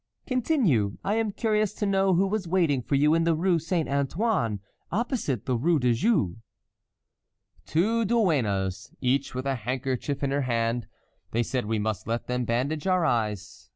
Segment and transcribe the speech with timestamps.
[0.25, 0.97] "Continue.
[1.03, 4.59] I am curious to know who was waiting for you in the Rue Saint Antoine,
[4.91, 6.37] opposite the Rue de Jouy."
[7.67, 10.87] "Two duennas, each with a handkerchief in her hand.
[11.29, 13.69] They said we must let them bandage our eyes.